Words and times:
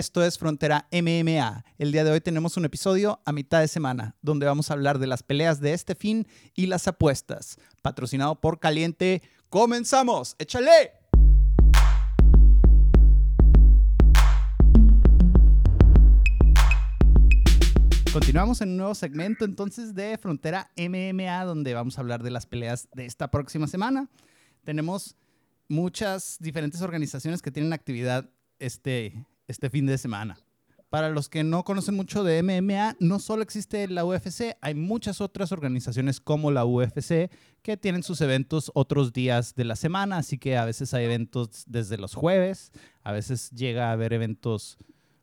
Esto 0.00 0.24
es 0.24 0.38
Frontera 0.38 0.88
MMA. 0.92 1.62
El 1.76 1.92
día 1.92 2.04
de 2.04 2.10
hoy 2.10 2.22
tenemos 2.22 2.56
un 2.56 2.64
episodio 2.64 3.20
a 3.26 3.32
mitad 3.32 3.60
de 3.60 3.68
semana, 3.68 4.16
donde 4.22 4.46
vamos 4.46 4.70
a 4.70 4.72
hablar 4.72 4.98
de 4.98 5.06
las 5.06 5.22
peleas 5.22 5.60
de 5.60 5.74
este 5.74 5.94
fin 5.94 6.26
y 6.54 6.68
las 6.68 6.88
apuestas. 6.88 7.58
Patrocinado 7.82 8.40
por 8.40 8.60
Caliente. 8.60 9.20
¡Comenzamos! 9.50 10.36
¡Échale! 10.38 10.92
Continuamos 18.10 18.62
en 18.62 18.70
un 18.70 18.76
nuevo 18.78 18.94
segmento 18.94 19.44
entonces 19.44 19.94
de 19.94 20.16
Frontera 20.16 20.70
MMA, 20.78 21.44
donde 21.44 21.74
vamos 21.74 21.98
a 21.98 22.00
hablar 22.00 22.22
de 22.22 22.30
las 22.30 22.46
peleas 22.46 22.88
de 22.94 23.04
esta 23.04 23.30
próxima 23.30 23.66
semana. 23.66 24.08
Tenemos 24.64 25.18
muchas 25.68 26.38
diferentes 26.40 26.80
organizaciones 26.80 27.42
que 27.42 27.50
tienen 27.50 27.74
actividad 27.74 28.30
este, 28.58 29.26
este 29.50 29.68
fin 29.68 29.86
de 29.86 29.98
semana. 29.98 30.38
Para 30.88 31.08
los 31.08 31.28
que 31.28 31.44
no 31.44 31.62
conocen 31.62 31.94
mucho 31.94 32.24
de 32.24 32.42
MMA, 32.42 32.96
no 32.98 33.20
solo 33.20 33.42
existe 33.42 33.86
la 33.86 34.04
UFC, 34.04 34.56
hay 34.60 34.74
muchas 34.74 35.20
otras 35.20 35.52
organizaciones 35.52 36.20
como 36.20 36.50
la 36.50 36.64
UFC 36.64 37.30
que 37.62 37.76
tienen 37.76 38.02
sus 38.02 38.20
eventos 38.20 38.72
otros 38.74 39.12
días 39.12 39.54
de 39.54 39.64
la 39.64 39.76
semana, 39.76 40.16
así 40.16 40.36
que 40.36 40.56
a 40.56 40.64
veces 40.64 40.92
hay 40.92 41.04
eventos 41.04 41.64
desde 41.68 41.96
los 41.96 42.14
jueves, 42.14 42.72
a 43.04 43.12
veces 43.12 43.50
llega 43.50 43.90
a 43.90 43.92
haber 43.92 44.12
eventos 44.12 44.78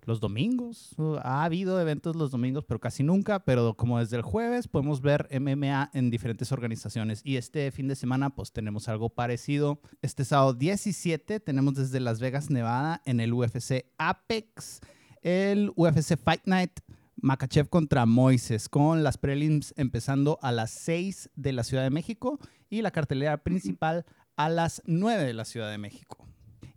los 0.07 0.19
domingos. 0.19 0.95
Ha 1.21 1.43
habido 1.43 1.79
eventos 1.79 2.15
los 2.15 2.31
domingos, 2.31 2.63
pero 2.65 2.79
casi 2.79 3.03
nunca. 3.03 3.39
Pero 3.39 3.75
como 3.75 3.99
desde 3.99 4.15
el 4.15 4.23
jueves 4.23 4.67
podemos 4.67 5.01
ver 5.01 5.27
MMA 5.31 5.91
en 5.93 6.09
diferentes 6.09 6.51
organizaciones. 6.51 7.21
Y 7.23 7.35
este 7.35 7.69
fin 7.71 7.87
de 7.87 7.95
semana 7.95 8.31
pues 8.31 8.51
tenemos 8.51 8.87
algo 8.87 9.09
parecido. 9.09 9.79
Este 10.01 10.25
sábado 10.25 10.53
17 10.53 11.39
tenemos 11.41 11.75
desde 11.75 11.99
Las 11.99 12.19
Vegas, 12.19 12.49
Nevada, 12.49 13.01
en 13.05 13.19
el 13.19 13.33
UFC 13.33 13.85
Apex, 13.97 14.79
el 15.21 15.71
UFC 15.75 16.17
Fight 16.17 16.41
Night. 16.45 16.79
Makachev 17.19 17.67
contra 17.67 18.05
Moises, 18.05 18.69
con 18.69 19.01
las 19.03 19.17
prelims 19.17 19.73
empezando 19.75 20.37
a 20.43 20.51
las 20.51 20.69
6 20.69 21.31
de 21.35 21.51
la 21.51 21.63
Ciudad 21.63 21.81
de 21.81 21.89
México 21.89 22.39
y 22.69 22.83
la 22.83 22.91
cartelera 22.91 23.37
principal 23.37 24.05
a 24.35 24.49
las 24.49 24.83
9 24.85 25.23
de 25.23 25.33
la 25.33 25.43
Ciudad 25.43 25.71
de 25.71 25.79
México. 25.79 26.27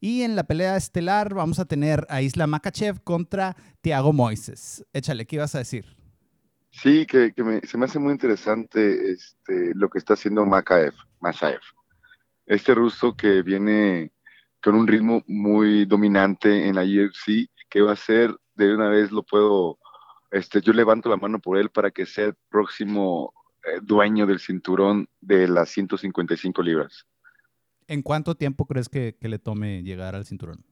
Y 0.00 0.22
en 0.22 0.34
la 0.34 0.44
pelea 0.44 0.76
estelar 0.76 1.34
vamos 1.34 1.58
a 1.58 1.66
tener 1.66 2.06
a 2.08 2.22
Isla 2.22 2.46
Makachev 2.46 3.02
contra 3.02 3.54
Thiago 3.82 4.14
Moises. 4.14 4.84
Échale, 4.94 5.26
¿qué 5.26 5.36
ibas 5.36 5.54
a 5.54 5.58
decir? 5.58 5.84
Sí, 6.70 7.04
que, 7.04 7.34
se 7.64 7.76
me 7.76 7.84
hace 7.84 7.98
muy 7.98 8.12
interesante 8.12 9.12
este, 9.12 9.74
lo 9.74 9.90
que 9.90 9.98
está 9.98 10.14
haciendo 10.14 10.46
Makaev, 10.46 10.94
Mashaev. 11.20 11.60
Este 12.46 12.74
ruso 12.74 13.14
que 13.14 13.42
viene 13.42 14.12
con 14.62 14.74
un 14.74 14.86
ritmo 14.86 15.22
muy 15.26 15.84
dominante 15.84 16.68
en 16.68 16.76
la 16.76 16.82
UFC, 16.82 17.50
que 17.68 17.82
va 17.82 17.92
a 17.92 17.96
ser, 17.96 18.34
de 18.54 18.74
una 18.74 18.88
vez 18.88 19.10
lo 19.10 19.22
puedo, 19.22 19.78
este, 20.30 20.60
yo 20.60 20.72
levanto 20.72 21.08
la 21.08 21.16
mano 21.16 21.40
por 21.40 21.58
él 21.58 21.70
para 21.70 21.90
que 21.90 22.06
sea 22.06 22.26
el 22.26 22.34
próximo 22.48 23.34
eh, 23.64 23.80
dueño 23.82 24.26
del 24.26 24.38
cinturón 24.38 25.08
de 25.20 25.48
las 25.48 25.70
155 25.70 26.62
libras. 26.62 27.06
¿En 27.90 28.02
cuánto 28.02 28.36
tiempo 28.36 28.66
crees 28.66 28.88
que, 28.88 29.16
le 29.20 29.40
tome 29.40 29.82
llegar 29.82 30.14
al 30.14 30.24
cinturón? 30.24 30.64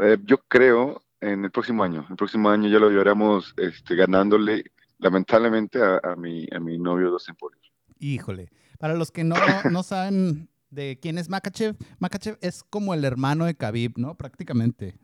Eh, 0.00 0.18
yo 0.24 0.38
creo 0.48 1.00
en 1.20 1.44
el 1.44 1.52
próximo 1.52 1.84
año. 1.84 2.04
El 2.10 2.16
próximo 2.16 2.50
año 2.50 2.68
ya 2.68 2.80
lo 2.80 2.90
llevaremos 2.90 3.54
este, 3.56 3.94
ganándole, 3.94 4.64
lamentablemente, 4.98 5.78
a, 5.80 6.16
mi, 6.16 6.48
a 6.50 6.58
mi 6.58 6.76
novio 6.76 7.12
Dos 7.12 7.28
Emporios. 7.28 7.72
Híjole. 8.00 8.50
Para 8.80 8.94
los 8.94 9.12
que 9.12 9.22
no, 9.22 9.36
no 9.70 9.84
saben 9.84 10.48
de 10.70 10.98
quién 11.00 11.18
es 11.18 11.28
Makachev, 11.28 11.76
Makachev 12.00 12.36
es 12.40 12.64
como 12.64 12.92
el 12.92 13.04
hermano 13.04 13.44
de 13.44 13.54
Khabib, 13.54 13.92
¿no? 13.96 14.16
Prácticamente. 14.16 14.98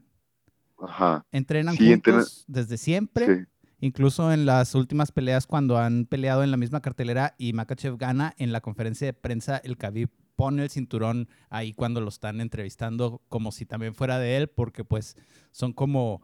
Ajá. 0.80 1.24
Entrenan 1.30 1.76
juntos 1.76 2.44
desde 2.48 2.76
siempre. 2.76 3.46
Incluso 3.78 4.32
en 4.32 4.46
las 4.46 4.74
últimas 4.74 5.12
peleas, 5.12 5.46
cuando 5.46 5.78
han 5.78 6.06
peleado 6.06 6.42
en 6.42 6.50
la 6.50 6.56
misma 6.56 6.82
cartelera 6.82 7.36
y 7.38 7.52
Makachev 7.52 7.98
gana, 7.98 8.34
en 8.36 8.50
la 8.50 8.60
conferencia 8.60 9.06
de 9.06 9.12
prensa, 9.12 9.58
el 9.58 9.76
Khabib 9.76 10.10
pone 10.42 10.64
el 10.64 10.70
cinturón 10.70 11.28
ahí 11.50 11.72
cuando 11.72 12.00
lo 12.00 12.08
están 12.08 12.40
entrevistando 12.40 13.22
como 13.28 13.52
si 13.52 13.64
también 13.64 13.94
fuera 13.94 14.18
de 14.18 14.38
él, 14.38 14.48
porque 14.48 14.82
pues 14.82 15.16
son 15.52 15.72
como, 15.72 16.20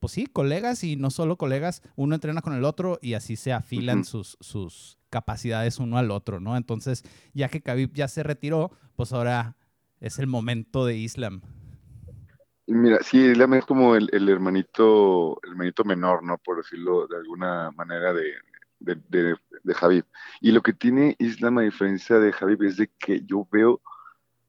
pues 0.00 0.12
sí, 0.14 0.26
colegas 0.26 0.82
y 0.82 0.96
no 0.96 1.10
solo 1.10 1.36
colegas, 1.36 1.80
uno 1.94 2.16
entrena 2.16 2.42
con 2.42 2.52
el 2.52 2.64
otro 2.64 2.98
y 3.00 3.14
así 3.14 3.36
se 3.36 3.52
afilan 3.52 4.04
sus, 4.04 4.36
sus 4.40 4.98
capacidades 5.08 5.78
uno 5.78 5.98
al 5.98 6.10
otro, 6.10 6.40
¿no? 6.40 6.56
Entonces, 6.56 7.04
ya 7.32 7.48
que 7.48 7.60
Khabib 7.60 7.92
ya 7.92 8.08
se 8.08 8.24
retiró, 8.24 8.72
pues 8.96 9.12
ahora 9.12 9.54
es 10.00 10.18
el 10.18 10.26
momento 10.26 10.84
de 10.84 10.96
Islam. 10.96 11.40
Mira, 12.66 12.98
sí, 13.02 13.18
Islam 13.18 13.54
es 13.54 13.66
como 13.66 13.94
el, 13.94 14.08
el 14.12 14.28
hermanito, 14.28 15.40
el 15.44 15.50
hermanito 15.50 15.84
menor, 15.84 16.24
¿no? 16.24 16.38
Por 16.38 16.56
decirlo 16.56 17.06
de 17.06 17.18
alguna 17.18 17.70
manera 17.70 18.12
de, 18.12 18.32
de, 18.80 18.96
de, 19.08 19.36
de 19.62 20.04
Y 20.40 20.52
lo 20.52 20.62
que 20.62 20.72
tiene 20.72 21.16
Islam 21.18 21.58
a 21.58 21.62
diferencia 21.62 22.18
de 22.18 22.32
Javib 22.32 22.62
es 22.64 22.76
de 22.76 22.90
que 22.98 23.22
yo 23.24 23.46
veo 23.50 23.80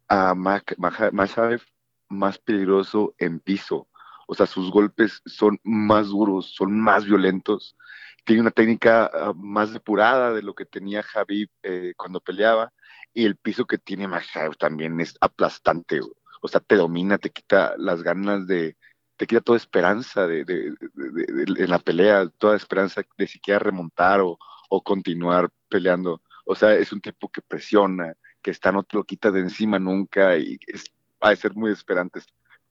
a 0.08 0.34
Mashaev 0.36 1.62
más 2.10 2.38
peligroso 2.40 3.16
en 3.18 3.40
piso. 3.40 3.88
O 4.28 4.36
sea, 4.36 4.46
sus 4.46 4.72
golpes 4.72 5.22
son 5.26 5.60
más 5.64 6.08
duros, 6.08 6.54
son 6.56 6.80
más 6.80 7.06
violentos. 7.06 7.78
Tiene 8.26 8.42
una 8.42 8.52
técnica 8.52 9.10
ah, 9.14 9.34
más 9.36 9.74
depurada 9.74 10.34
de 10.34 10.42
lo 10.42 10.54
que 10.54 10.66
tenía 10.66 11.04
Javib 11.04 11.50
eh, 11.64 11.94
cuando 11.98 12.20
peleaba. 12.22 12.74
Y 13.14 13.26
el 13.26 13.36
piso 13.36 13.66
que 13.66 13.78
tiene 13.78 14.08
Mashaev 14.08 14.56
también 14.58 15.00
es 15.02 15.16
aplastante. 15.22 16.00
O 16.42 16.48
sea, 16.48 16.62
te 16.62 16.76
domina, 16.76 17.18
te 17.18 17.30
quita 17.30 17.76
las 17.78 18.04
ganas 18.04 18.48
de, 18.48 18.78
te 19.22 19.28
quita 19.28 19.42
toda 19.42 19.58
esperanza 19.58 20.26
de, 20.26 20.44
en 20.48 21.70
la 21.70 21.78
pelea, 21.78 22.28
toda 22.40 22.56
esperanza 22.56 23.04
de 23.20 23.28
siquiera 23.28 23.60
remontar 23.60 24.20
o, 24.20 24.40
continuar 24.84 25.52
peleando. 25.70 26.24
O 26.44 26.56
sea, 26.56 26.74
es 26.74 26.92
un 26.92 27.02
tipo 27.02 27.30
que 27.30 27.44
presiona, 27.44 28.16
que 28.42 28.50
está, 28.50 28.72
no 28.72 28.82
te 28.82 28.98
lo 28.98 29.04
quita 29.04 29.30
de 29.30 29.42
encima 29.42 29.78
nunca 29.78 30.40
y 30.40 30.58
es, 30.66 30.86
ha 31.20 31.30
de 31.30 31.36
ser 31.36 31.54
muy 31.54 31.70
desesperante. 31.70 32.20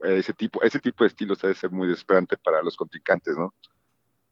Ese 0.01 0.33
tipo, 0.33 0.61
ese 0.65 0.81
tipo 0.81 1.05
de 1.05 1.09
estilos 1.09 1.45
ha 1.45 1.47
de 1.47 1.55
ser 1.55 1.71
muy 1.71 1.87
desesperante 1.87 2.37
para 2.37 2.65
los 2.65 2.77
contrincantes, 2.77 3.37
¿no? 3.37 3.55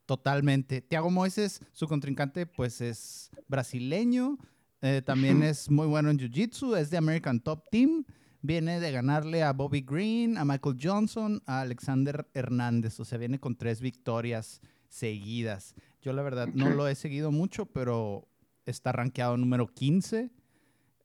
Totalmente. 0.05 0.81
Tiago 0.81 1.09
Moises, 1.09 1.61
su 1.71 1.87
contrincante, 1.87 2.45
pues 2.45 2.81
es 2.81 3.31
brasileño, 3.47 4.37
eh, 4.81 5.01
también 5.05 5.41
es 5.41 5.71
muy 5.71 5.87
bueno 5.87 6.09
en 6.09 6.19
Jiu-Jitsu, 6.19 6.75
es 6.75 6.89
de 6.89 6.97
American 6.97 7.39
Top 7.39 7.63
Team 7.71 8.03
viene 8.41 8.79
de 8.79 8.91
ganarle 8.91 9.43
a 9.43 9.53
Bobby 9.53 9.81
Green, 9.81 10.37
a 10.37 10.45
Michael 10.45 10.77
Johnson, 10.81 11.41
a 11.45 11.61
Alexander 11.61 12.27
Hernández. 12.33 12.99
O 12.99 13.05
sea, 13.05 13.17
viene 13.17 13.39
con 13.39 13.55
tres 13.55 13.81
victorias 13.81 14.61
seguidas. 14.87 15.75
Yo 16.01 16.13
la 16.13 16.21
verdad 16.21 16.47
no 16.53 16.69
lo 16.69 16.87
he 16.87 16.95
seguido 16.95 17.31
mucho, 17.31 17.65
pero 17.65 18.27
está 18.65 18.91
rankeado 18.91 19.37
número 19.37 19.67
15. 19.67 20.31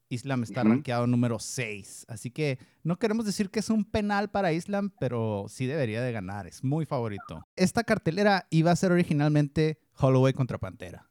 Islam 0.08 0.42
está 0.44 0.62
rankeado 0.62 1.06
número 1.06 1.38
6. 1.38 2.06
Así 2.08 2.30
que 2.30 2.58
no 2.82 2.98
queremos 2.98 3.26
decir 3.26 3.50
que 3.50 3.60
es 3.60 3.70
un 3.70 3.84
penal 3.84 4.30
para 4.30 4.52
Islam, 4.52 4.92
pero 5.00 5.46
sí 5.48 5.66
debería 5.66 6.02
de 6.02 6.12
ganar. 6.12 6.46
Es 6.46 6.62
muy 6.62 6.86
favorito. 6.86 7.44
Esta 7.56 7.84
cartelera 7.84 8.46
iba 8.50 8.70
a 8.70 8.76
ser 8.76 8.92
originalmente 8.92 9.78
Holloway 9.98 10.32
contra 10.32 10.58
Pantera. 10.58 11.08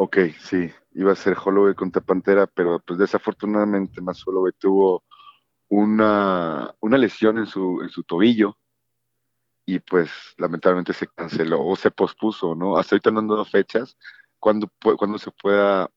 Ok, 0.00 0.16
sí, 0.38 0.70
iba 0.92 1.10
a 1.10 1.16
ser 1.16 1.36
Holloway 1.44 1.74
contra 1.74 2.00
Pantera, 2.00 2.46
pero 2.46 2.78
pues 2.78 3.00
desafortunadamente 3.00 4.00
más 4.00 4.24
Holloway 4.24 4.52
tuvo 4.56 5.02
una, 5.66 6.72
una 6.78 6.96
lesión 6.96 7.36
en 7.38 7.46
su, 7.46 7.80
en 7.82 7.88
su 7.88 8.04
tobillo 8.04 8.56
y 9.66 9.80
pues 9.80 10.08
lamentablemente 10.36 10.92
se 10.92 11.08
canceló 11.08 11.66
o 11.66 11.74
se 11.74 11.90
pospuso, 11.90 12.54
¿no? 12.54 12.78
Hasta 12.78 12.94
ahorita 12.94 13.10
no 13.10 13.18
han 13.18 13.26
dado 13.26 13.44
fechas 13.44 13.98
cuando, 14.38 14.70
cuando 14.96 15.18
se 15.18 15.32
pueda, 15.32 15.90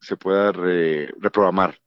se 0.00 0.16
pueda 0.16 0.50
reprogramar 0.50 1.78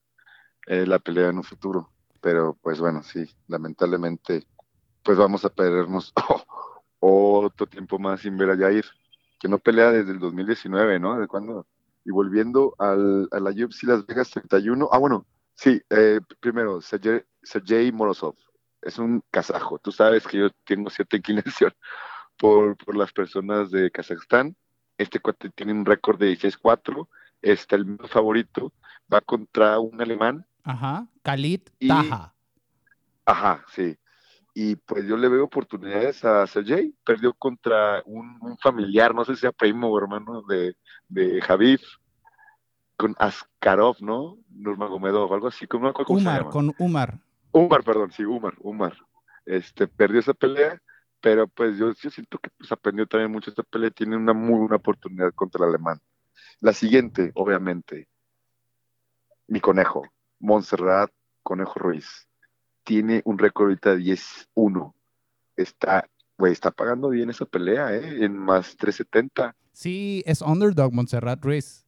eh, 0.65 0.85
la 0.85 0.99
pelea 0.99 1.27
en 1.27 1.39
un 1.39 1.43
futuro. 1.43 1.91
Pero 2.21 2.57
pues 2.61 2.79
bueno, 2.79 3.03
sí, 3.03 3.29
lamentablemente 3.49 4.47
pues 5.03 5.17
vamos 5.17 5.43
a 5.43 5.49
perdernos 5.49 6.13
otro 7.01 7.67
tiempo 7.67 7.99
más 7.99 8.21
sin 8.21 8.37
ver 8.37 8.51
a 8.51 8.57
Jair 8.57 8.85
que 9.39 9.47
no 9.47 9.59
pelea 9.59 9.91
desde 9.91 10.11
el 10.11 10.19
2019, 10.19 10.99
¿no? 10.99 11.19
¿De 11.19 11.27
cuándo? 11.27 11.67
Y 12.05 12.11
volviendo 12.11 12.73
al, 12.77 13.27
a 13.31 13.39
la 13.39 13.51
UFC 13.51 13.83
Las 13.83 14.05
Vegas 14.05 14.31
31, 14.31 14.89
ah, 14.91 14.97
bueno, 14.97 15.25
sí, 15.55 15.81
eh, 15.89 16.19
primero, 16.39 16.79
Sergey, 16.81 17.91
Morozov, 17.91 18.35
es 18.81 18.97
un 18.97 19.21
kazajo. 19.31 19.79
Tú 19.79 19.91
sabes 19.91 20.25
que 20.25 20.37
yo 20.37 20.49
tengo 20.65 20.89
cierta 20.89 21.17
inclinación 21.17 21.73
por, 22.37 22.77
por 22.77 22.95
las 22.95 23.11
personas 23.11 23.71
de 23.71 23.91
Kazajstán. 23.91 24.55
Este 24.97 25.19
cuate 25.19 25.49
tiene 25.49 25.73
un 25.73 25.85
récord 25.85 26.17
de 26.19 26.31
16-4, 26.31 27.07
está 27.41 27.75
el 27.75 27.97
favorito, 28.07 28.73
va 29.13 29.21
contra 29.21 29.77
un 29.79 30.01
alemán. 30.01 30.45
Ajá, 30.63 31.07
Khalid 31.21 31.61
Taha. 31.87 32.33
Ajá, 33.25 33.65
sí 33.73 33.97
y 34.59 34.75
pues 34.75 35.05
yo 35.05 35.17
le 35.17 35.29
veo 35.29 35.43
oportunidades 35.43 36.25
a 36.25 36.47
Sergey. 36.47 36.91
Perdió 37.05 37.31
contra 37.35 38.01
un, 38.07 38.57
familiar, 38.59 39.13
no 39.13 39.23
sé 39.23 39.35
si 39.35 39.41
sea 39.41 39.51
primo 39.51 39.87
o 39.87 39.99
hermano 39.99 40.41
de, 40.49 40.75
de 41.07 41.39
Javid, 41.41 41.79
con 42.95 43.15
Askarov, 43.19 43.97
¿no? 43.99 44.39
Nurmagomedov, 44.49 45.31
algo 45.31 45.49
así. 45.49 45.67
Umar, 46.07 46.49
con 46.49 46.73
Umar. 46.79 47.19
Umar, 47.51 47.83
perdón, 47.83 48.11
sí, 48.11 48.25
Umar, 48.25 48.55
Umar. 48.61 48.97
este, 49.45 49.87
perdió 49.87 50.21
esa 50.21 50.33
pelea, 50.33 50.81
pero 51.21 51.47
pues 51.47 51.77
yo, 51.77 51.93
yo 51.93 52.09
siento 52.09 52.39
que 52.39 52.49
pues, 52.57 52.71
aprendió 52.71 53.05
también 53.05 53.31
mucho 53.31 53.51
esta 53.51 53.61
pelea, 53.61 53.91
tiene 53.91 54.17
una 54.17 54.33
muy 54.33 54.57
buena 54.57 54.77
oportunidad 54.77 55.35
contra 55.35 55.65
el 55.65 55.69
alemán. 55.69 56.01
La 56.61 56.73
siguiente, 56.73 57.31
obviamente, 57.35 58.07
mi 59.45 59.59
conejo, 59.59 60.01
Montserrat 60.39 61.11
Conejo 61.43 61.77
Ruiz, 61.77 62.26
tiene 62.87 63.21
un 63.25 63.37
récord 63.37 63.65
ahorita 63.65 63.97
de 63.97 64.15
10-1. 64.55 64.93
Está, 65.57 66.09
güey, 66.37 66.53
está 66.53 66.71
pagando 66.71 67.09
bien 67.09 67.29
esa 67.29 67.43
pelea, 67.45 67.93
¿eh? 67.93 68.23
En 68.23 68.37
más 68.37 68.77
370. 68.77 69.53
Sí, 69.73 70.23
es 70.25 70.41
underdog 70.41 70.93
Montserrat 70.93 71.43
Ruiz. 71.43 71.85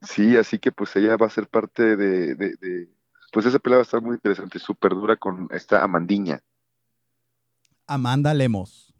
Sí, 0.00 0.36
así 0.36 0.60
que 0.60 0.70
pues 0.70 0.94
ella 0.94 1.16
va 1.16 1.26
a 1.26 1.30
ser 1.30 1.48
parte 1.48 1.96
de, 1.96 2.36
de, 2.36 2.54
de 2.60 2.88
pues 3.32 3.46
esa 3.46 3.58
pelea 3.58 3.78
va 3.78 3.82
a 3.82 3.82
estar 3.82 4.00
muy 4.00 4.14
interesante, 4.14 4.60
súper 4.60 4.92
dura 4.92 5.16
con 5.16 5.48
esta 5.50 5.82
Amandiña. 5.82 6.40
Amanda 7.88 8.32
Lemos. 8.32 8.94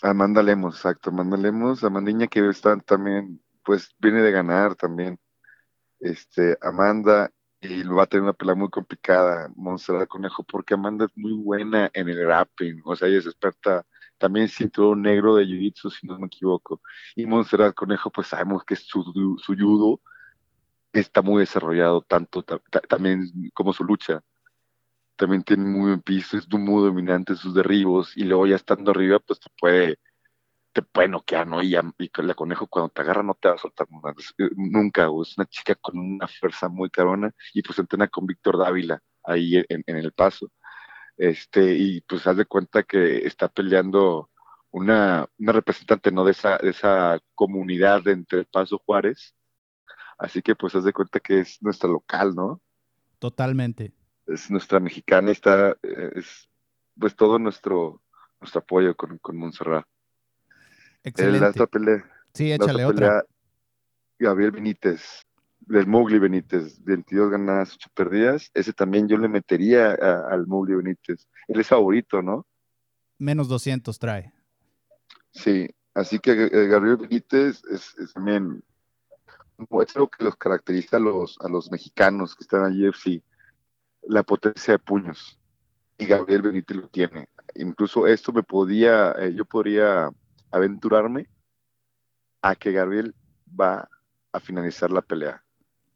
Amanda 0.00 0.44
Lemos, 0.44 0.76
exacto, 0.76 1.10
Amanda 1.10 1.36
Lemos, 1.36 1.82
Amandiña 1.82 2.28
que 2.28 2.48
está 2.48 2.76
también, 2.76 3.42
pues 3.64 3.92
viene 3.98 4.22
de 4.22 4.30
ganar 4.30 4.76
también. 4.76 5.18
Este, 5.98 6.56
Amanda, 6.62 7.32
y 7.64 7.82
va 7.84 8.04
a 8.04 8.06
tener 8.06 8.22
una 8.22 8.32
pelea 8.32 8.54
muy 8.54 8.68
complicada, 8.68 9.50
Montserrat 9.56 10.08
Conejo, 10.08 10.42
porque 10.44 10.74
Amanda 10.74 11.06
es 11.06 11.12
muy 11.16 11.32
buena 11.32 11.90
en 11.94 12.08
el 12.08 12.26
rapping, 12.26 12.82
o 12.84 12.94
sea, 12.94 13.08
ella 13.08 13.18
es 13.18 13.26
experta 13.26 13.86
también 14.18 14.48
cinturón 14.48 15.02
negro 15.02 15.34
de 15.36 15.44
jiu-jitsu, 15.44 15.90
si 15.90 16.06
no 16.06 16.18
me 16.18 16.26
equivoco. 16.26 16.80
Y 17.16 17.26
Montserrat 17.26 17.74
Conejo, 17.74 18.10
pues 18.10 18.28
sabemos 18.28 18.64
que 18.64 18.76
su, 18.76 19.02
su 19.38 19.56
judo 19.56 20.00
está 20.92 21.22
muy 21.22 21.40
desarrollado, 21.40 22.02
tanto 22.02 22.44
también 22.88 23.30
como 23.54 23.72
su 23.72 23.84
lucha. 23.84 24.22
También 25.16 25.42
tiene 25.42 25.64
muy 25.64 25.90
buen 25.90 26.02
piso, 26.02 26.36
es 26.36 26.48
muy 26.50 26.82
dominante 26.84 27.34
sus 27.36 27.54
derribos, 27.54 28.16
y 28.16 28.24
luego 28.24 28.46
ya 28.46 28.56
estando 28.56 28.90
arriba, 28.90 29.18
pues 29.20 29.40
te 29.40 29.50
puede, 29.58 29.98
te 30.74 30.82
puede 30.82 31.08
noquear, 31.08 31.46
¿no? 31.46 31.62
Y, 31.62 31.70
ya, 31.70 31.82
y 31.98 32.10
la 32.22 32.34
conejo 32.34 32.66
cuando 32.66 32.90
te 32.90 33.02
agarra 33.02 33.22
no 33.22 33.34
te 33.34 33.48
va 33.48 33.54
a 33.54 33.58
soltar 33.58 33.86
nunca, 34.56 35.08
es 35.22 35.38
una 35.38 35.46
chica 35.46 35.74
con 35.76 35.98
una 35.98 36.28
fuerza 36.28 36.68
muy 36.68 36.90
carona, 36.90 37.32
y 37.54 37.62
pues 37.62 37.78
entrena 37.78 38.08
con 38.08 38.26
Víctor 38.26 38.58
Dávila 38.58 39.00
ahí 39.22 39.56
en, 39.56 39.82
en 39.86 39.96
el 39.96 40.12
paso. 40.12 40.50
Este, 41.16 41.74
y 41.76 42.00
pues 42.02 42.26
haz 42.26 42.36
de 42.36 42.46
cuenta 42.46 42.82
que 42.82 43.26
está 43.26 43.48
peleando 43.48 44.30
una, 44.70 45.26
una 45.38 45.52
representante, 45.52 46.10
¿no? 46.12 46.24
De 46.24 46.32
esa, 46.32 46.58
de 46.58 46.70
esa 46.70 47.20
comunidad 47.34 48.06
entre 48.08 48.44
Paso 48.44 48.78
Juárez, 48.84 49.34
Así 50.18 50.42
que 50.42 50.54
pues 50.54 50.74
haz 50.74 50.84
de 50.84 50.92
cuenta 50.92 51.20
que 51.20 51.40
es 51.40 51.62
nuestra 51.62 51.88
local, 51.88 52.34
¿no? 52.34 52.60
Totalmente. 53.18 53.92
Es 54.26 54.50
nuestra 54.50 54.80
mexicana, 54.80 55.30
está, 55.30 55.72
eh, 55.82 56.12
es 56.14 56.48
pues 56.98 57.16
todo 57.16 57.38
nuestro, 57.38 58.02
nuestro 58.40 58.60
apoyo 58.60 58.96
con, 58.96 59.18
con 59.18 59.36
Montserrat. 59.36 59.86
Excelente. 61.04 61.40
La 61.40 61.50
otra 61.50 61.66
pelea, 61.66 62.04
sí, 62.32 62.50
échale 62.50 62.84
otra. 62.84 63.24
Gabriel 64.18 64.52
Benítez, 64.52 65.24
del 65.60 65.86
Mowgli 65.86 66.18
Benítez, 66.18 66.82
22 66.82 67.30
ganadas, 67.30 67.74
8 67.74 67.90
perdidas. 67.94 68.50
Ese 68.54 68.72
también 68.72 69.06
yo 69.06 69.18
le 69.18 69.28
metería 69.28 69.92
al 69.92 70.46
Mowgli 70.46 70.74
Benítez. 70.74 71.28
Él 71.48 71.60
es 71.60 71.68
favorito, 71.68 72.22
¿no? 72.22 72.46
Menos 73.18 73.48
200 73.48 73.98
trae. 73.98 74.32
Sí, 75.30 75.68
así 75.94 76.18
que 76.18 76.32
eh, 76.32 76.66
Gabriel 76.68 76.96
Benítez 76.96 77.62
es, 77.70 77.94
es 77.98 78.12
también 78.14 78.62
es 79.58 79.96
algo 79.96 80.08
que 80.08 80.24
los 80.24 80.36
caracteriza 80.36 80.96
a 80.96 81.00
los, 81.00 81.36
a 81.40 81.48
los 81.48 81.70
mexicanos 81.70 82.34
que 82.34 82.44
están 82.44 82.64
allí, 82.64 82.90
sí, 83.00 83.22
la 84.02 84.22
potencia 84.22 84.74
de 84.74 84.78
puños. 84.78 85.38
Y 85.96 86.06
Gabriel 86.06 86.42
Benítez 86.42 86.76
lo 86.76 86.88
tiene. 86.88 87.28
Incluso 87.54 88.06
esto 88.06 88.32
me 88.32 88.42
podía, 88.42 89.12
eh, 89.12 89.32
yo 89.34 89.44
podría 89.44 90.10
aventurarme 90.56 91.28
a 92.42 92.54
que 92.54 92.72
Gabriel 92.72 93.14
va 93.48 93.88
a 94.32 94.40
finalizar 94.40 94.90
la 94.90 95.02
pelea. 95.02 95.42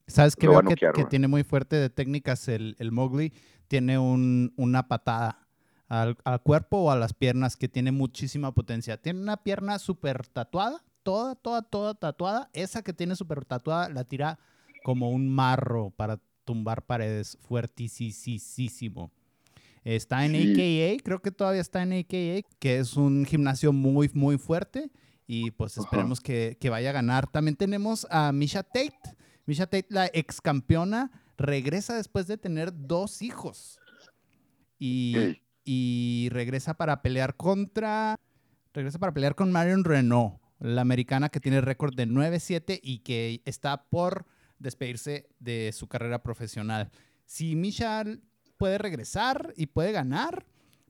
¿Sabes 0.07 0.37
qué 0.37 0.49
veo 0.49 0.63
que, 0.95 1.05
tiene 1.05 1.29
muy 1.29 1.45
fuerte 1.45 1.77
de 1.77 1.91
técnicas 1.91 2.49
el, 2.49 2.77
el 2.79 2.93
Mowgli? 2.93 3.33
Tiene 3.67 3.99
un, 3.99 4.55
una 4.57 4.89
patada 4.89 5.47
al, 5.89 6.17
al, 6.25 6.43
cuerpo 6.43 6.79
o 6.79 6.91
a 6.91 6.97
las 6.97 7.13
piernas 7.13 7.57
que 7.57 7.69
tiene 7.69 7.93
muchísima 7.93 8.53
potencia. 8.53 8.97
Tiene 9.01 9.21
una 9.21 9.37
pierna 9.37 9.79
súper 9.79 10.27
tatuada 10.27 10.83
toda, 11.09 11.35
toda, 11.37 11.63
toda 11.63 11.95
tatuada. 11.95 12.51
Esa 12.53 12.83
que 12.83 12.93
tiene 12.93 13.17
súper 13.17 13.43
tatuada 13.45 13.89
la 13.89 14.05
tira 14.05 14.39
como 14.85 15.11
un 15.11 15.35
marro 15.35 15.89
para 15.97 16.21
tumbar 16.45 16.85
paredes. 16.85 17.39
Fuertísimo. 17.41 19.11
Está 19.85 20.25
en 20.25 20.35
AKA, 20.35 21.03
creo 21.03 21.21
que 21.21 21.31
todavía 21.31 21.61
está 21.61 21.83
en 21.83 21.93
AKA, 21.93 22.49
que 22.59 22.79
es 22.79 22.97
un 22.97 23.25
gimnasio 23.25 23.73
muy, 23.73 24.11
muy 24.15 24.39
fuerte. 24.39 24.91
Y 25.27 25.51
pues 25.51 25.77
esperemos 25.77 26.21
que, 26.21 26.57
vaya 26.71 26.91
a 26.91 26.93
ganar. 26.93 27.27
También 27.27 27.57
tenemos 27.57 28.07
a 28.11 28.33
Misha 28.33 28.63
Tate. 28.63 28.99
Misha 29.45 29.67
Tate, 29.67 29.87
la 29.91 30.07
ex 30.13 30.41
campeona, 30.41 31.11
regresa 31.37 31.97
después 31.97 32.27
de 32.27 32.39
tener 32.39 32.73
dos 32.75 33.21
hijos. 33.23 33.79
Y, 34.79 35.41
y 35.65 36.29
regresa 36.31 36.75
para 36.75 37.03
pelear 37.03 37.37
contra. 37.37 38.17
Regresa 38.73 38.99
para 38.99 39.13
pelear 39.13 39.35
con 39.35 39.53
Marion 39.53 39.85
Renault 39.85 40.41
la 40.61 40.81
americana 40.81 41.29
que 41.29 41.41
tiene 41.41 41.61
récord 41.61 41.95
de 41.95 42.07
9-7 42.07 42.81
y 42.83 43.01
que 43.01 43.43
está 43.45 43.85
por 43.89 44.27
despedirse 44.59 45.29
de 45.39 45.73
su 45.73 45.89
carrera 45.89 46.23
profesional. 46.23 46.91
Si 47.27 47.55
Michelle 47.55 48.21
puede 48.59 48.77
regresar 48.77 49.55
y 49.57 49.67
puede 49.67 49.93
ganar, 49.93 50.45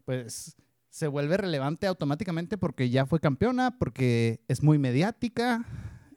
pues 0.04 0.56
se 0.90 1.06
vuelve 1.06 1.36
relevante 1.36 1.86
automáticamente 1.86 2.58
porque 2.58 2.90
ya 2.90 3.06
fue 3.06 3.20
campeona, 3.20 3.78
porque 3.78 4.40
es 4.48 4.62
muy 4.62 4.78
mediática. 4.78 5.64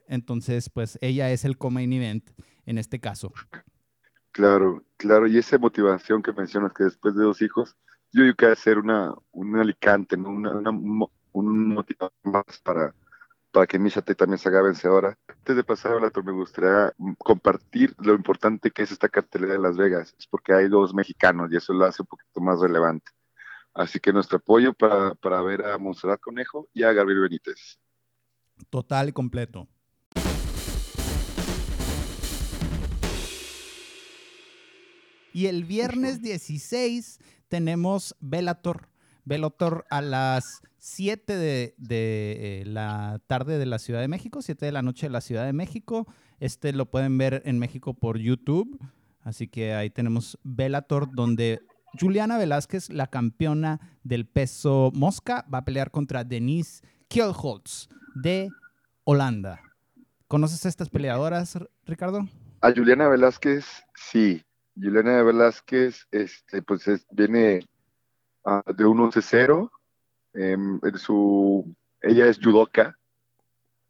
Entonces, 0.08 0.68
pues 0.68 0.98
ella 1.00 1.30
es 1.30 1.44
el 1.44 1.56
co-main 1.56 1.92
event 1.92 2.30
en 2.66 2.78
este 2.78 2.98
caso. 2.98 3.32
Claro, 4.32 4.84
claro. 4.96 5.26
Y 5.26 5.38
esa 5.38 5.58
motivación 5.58 6.22
que 6.22 6.32
mencionas 6.32 6.72
que 6.72 6.84
después 6.84 7.14
de 7.14 7.22
dos 7.22 7.42
hijos, 7.42 7.76
yo 8.12 8.22
creo 8.22 8.34
que 8.34 8.46
hacer 8.46 8.78
una, 8.78 9.14
un 9.30 9.56
alicante, 9.56 10.16
una, 10.16 10.70
un 11.32 11.68
motivación 11.68 12.10
más 12.24 12.44
para 12.64 12.94
para 13.52 13.66
que 13.66 13.78
Misha 13.78 14.00
también 14.00 14.38
se 14.38 14.48
haga 14.48 14.62
vencedora. 14.62 15.18
Antes 15.28 15.56
de 15.56 15.62
pasar 15.62 15.92
a 15.92 16.00
la 16.00 16.10
me 16.24 16.32
gustaría 16.32 16.92
compartir 17.18 17.94
lo 17.98 18.14
importante 18.14 18.70
que 18.70 18.82
es 18.82 18.90
esta 18.90 19.10
cartelera 19.10 19.52
de 19.52 19.58
Las 19.58 19.76
Vegas. 19.76 20.14
Es 20.18 20.26
porque 20.26 20.54
hay 20.54 20.68
dos 20.68 20.94
mexicanos 20.94 21.52
y 21.52 21.56
eso 21.56 21.74
lo 21.74 21.84
hace 21.84 22.02
un 22.02 22.06
poquito 22.06 22.40
más 22.40 22.60
relevante. 22.60 23.12
Así 23.74 24.00
que 24.00 24.12
nuestro 24.12 24.38
apoyo 24.38 24.72
para, 24.72 25.14
para 25.14 25.42
ver 25.42 25.66
a 25.66 25.76
Monserrat 25.76 26.20
Conejo 26.20 26.68
y 26.72 26.82
a 26.82 26.92
Gabriel 26.92 27.20
Benítez. 27.20 27.78
Total 28.70 29.10
y 29.10 29.12
completo. 29.12 29.68
Y 35.34 35.46
el 35.46 35.64
viernes 35.64 36.22
16 36.22 37.18
tenemos 37.48 38.16
Velator. 38.20 38.88
Velator 39.24 39.84
a 39.90 40.00
las 40.00 40.62
7 40.84 41.36
de, 41.36 41.74
eh, 41.78 42.64
la 42.66 43.20
tarde 43.28 43.56
de 43.56 43.66
la 43.66 43.78
Ciudad 43.78 44.00
de 44.00 44.08
México, 44.08 44.42
7 44.42 44.66
de 44.66 44.72
la 44.72 44.82
noche 44.82 45.06
de 45.06 45.12
la 45.12 45.20
Ciudad 45.20 45.46
de 45.46 45.52
México. 45.52 46.08
Este 46.40 46.72
lo 46.72 46.90
pueden 46.90 47.16
ver 47.16 47.40
en 47.44 47.60
México 47.60 47.94
por 47.94 48.18
YouTube. 48.18 48.80
Así 49.20 49.46
que 49.46 49.74
ahí 49.74 49.90
tenemos 49.90 50.40
Bellator, 50.42 51.08
donde 51.14 51.60
Juliana 52.00 52.36
Velázquez, 52.36 52.90
la 52.90 53.06
campeona 53.06 53.78
del 54.02 54.26
peso 54.26 54.90
mosca, 54.92 55.46
va 55.54 55.58
a 55.58 55.64
pelear 55.64 55.92
contra 55.92 56.24
Denise 56.24 56.82
Kielholtz 57.06 57.88
de 58.16 58.48
Holanda. 59.04 59.60
¿Conoces 60.26 60.66
a 60.66 60.68
estas 60.68 60.90
peleadoras, 60.90 61.60
Ricardo? 61.86 62.26
A 62.60 62.72
Juliana 62.72 63.06
Velázquez, 63.06 63.84
sí. 63.94 64.42
Juliana 64.74 65.22
Velázquez 65.22 66.08
este, 66.10 66.60
pues 66.60 66.86
viene 67.12 67.68
uh, 68.46 68.72
de 68.72 68.84
un 68.84 68.98
11-0 68.98 69.70
Em, 70.34 70.80
su, 70.96 71.74
ella 72.00 72.26
es 72.26 72.38
judoka, 72.38 72.98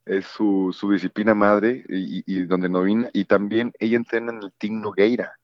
es 0.04 0.26
su, 0.26 0.74
su 0.76 0.90
disciplina 0.90 1.34
madre 1.34 1.84
y, 1.88 2.42
donde 2.44 2.68
novina, 2.68 3.08
y 3.12 3.24
también 3.24 3.72
ella 3.78 3.96
entrena 3.96 4.32
en 4.32 4.42
el 4.42 4.52
Team 4.54 4.80
Nogueira, 4.80 5.38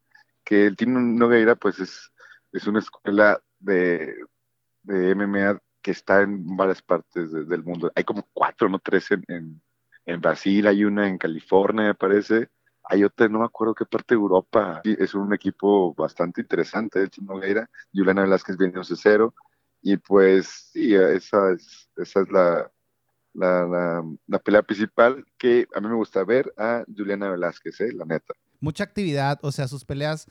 que 0.44 0.66
el 0.66 0.76
Team 0.76 1.16
Nogueira 1.16 1.54
pues 1.54 1.78
es, 1.78 2.12
es 2.52 2.66
una 2.66 2.80
escuela 2.80 3.40
de, 3.60 4.16
de 4.82 5.14
MMA 5.14 5.60
que 5.80 5.92
está 5.92 6.22
en 6.22 6.56
varias 6.56 6.82
partes 6.82 7.30
del 7.32 7.62
mundo. 7.62 7.90
Hay 7.94 8.04
como 8.04 8.26
cuatro, 8.32 8.68
no 8.68 8.78
tres 8.78 9.10
en, 9.12 9.60
en, 10.04 10.20
Brasil, 10.20 10.66
hay 10.66 10.84
una 10.84 11.08
en 11.08 11.18
California, 11.18 11.84
me 11.84 11.94
parece. 11.94 12.48
Hay 12.90 13.04
otra, 13.04 13.28
no 13.28 13.40
me 13.40 13.44
acuerdo 13.44 13.74
qué 13.74 13.84
parte 13.84 14.14
de 14.14 14.20
Europa. 14.20 14.80
es 14.84 15.14
un 15.14 15.32
equipo 15.34 15.94
bastante 15.94 16.40
interesante, 16.40 17.02
el 17.02 17.10
Team 17.10 17.26
Nogueira. 17.26 17.70
Juliana 17.92 18.22
Velázquez 18.22 18.56
viene 18.56 18.74
11-0. 18.74 19.32
Y 19.82 19.96
pues 19.96 20.70
sí, 20.72 20.94
esa 20.94 21.52
es, 21.52 21.88
esa 21.96 22.20
es 22.20 22.30
la, 22.30 22.70
la, 23.34 24.04
la, 24.26 24.38
pelea 24.40 24.62
principal 24.62 25.24
que 25.38 25.66
a 25.74 25.80
mí 25.80 25.88
me 25.88 25.94
gusta 25.94 26.24
ver 26.24 26.52
a 26.56 26.84
Juliana 26.94 27.30
Velázquez, 27.30 27.80
¿eh? 27.80 27.92
la 27.92 28.04
neta. 28.04 28.34
Mucha 28.60 28.84
actividad, 28.84 29.38
o 29.42 29.52
sea, 29.52 29.68
sus 29.68 29.84
peleas 29.84 30.28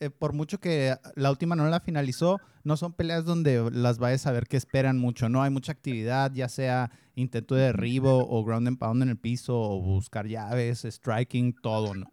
eh, 0.00 0.10
por 0.10 0.32
mucho 0.32 0.58
que 0.58 0.96
la 1.14 1.30
última 1.30 1.54
no 1.54 1.68
la 1.68 1.80
finalizó, 1.80 2.40
no 2.64 2.76
son 2.76 2.92
peleas 2.92 3.24
donde 3.24 3.70
las 3.72 3.98
vayas 3.98 4.26
a 4.26 4.32
ver 4.32 4.46
que 4.46 4.56
esperan 4.56 4.98
mucho, 4.98 5.28
¿no? 5.28 5.42
Hay 5.42 5.50
mucha 5.50 5.72
actividad, 5.72 6.32
ya 6.34 6.48
sea 6.48 6.90
intento 7.14 7.54
de 7.54 7.66
derribo 7.66 8.26
o 8.28 8.44
ground 8.44 8.66
and 8.66 8.78
pound 8.78 9.02
en 9.02 9.10
el 9.10 9.16
piso 9.16 9.58
o 9.58 9.80
buscar 9.80 10.26
llaves, 10.26 10.84
striking, 10.84 11.54
todo, 11.54 11.94
¿no? 11.94 12.12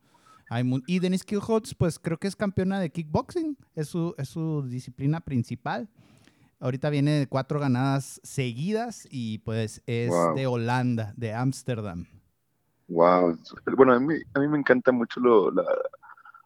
Hay 0.49 0.63
y 0.85 0.99
Denise 0.99 1.25
Killholtz, 1.25 1.73
pues 1.73 1.97
creo 1.97 2.17
que 2.17 2.27
es 2.27 2.35
campeona 2.35 2.79
de 2.79 2.91
kickboxing, 2.91 3.57
es 3.73 3.87
su, 3.87 4.13
es 4.17 4.29
su 4.29 4.63
disciplina 4.67 5.21
principal. 5.21 5.89
Ahorita 6.61 6.91
viene 6.91 7.11
de 7.13 7.27
cuatro 7.27 7.59
ganadas 7.59 8.21
seguidas 8.23 9.07
y 9.09 9.39
pues 9.39 9.81
es 9.87 10.13
de 10.35 10.45
Holanda, 10.45 11.11
de 11.17 11.33
Ámsterdam. 11.33 12.05
Wow. 12.87 13.39
Bueno, 13.75 13.93
a 13.93 13.99
mí, 13.99 14.13
a 14.35 14.39
mí 14.39 14.47
me 14.47 14.59
encanta 14.59 14.91
mucho 14.91 15.19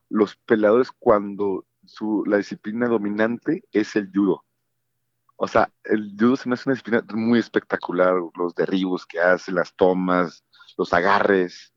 los 0.10 0.36
peleadores 0.46 0.90
cuando 0.98 1.66
su, 1.86 2.24
la 2.28 2.38
disciplina 2.38 2.88
dominante 2.88 3.64
es 3.74 3.96
el 3.98 4.10
judo. 4.14 4.46
O 5.36 5.50
sea, 5.50 5.70
el 5.84 6.16
judo 6.18 6.38
se 6.38 6.48
me 6.48 6.54
hace 6.54 6.70
una 6.70 6.76
disciplina 6.76 7.04
muy 7.14 7.40
espectacular, 7.40 8.16
los 8.38 8.56
derribos 8.56 9.06
que 9.06 9.20
hace, 9.20 9.52
las 9.52 9.76
tomas, 9.76 10.46
los 10.78 10.94
agarres, 10.94 11.74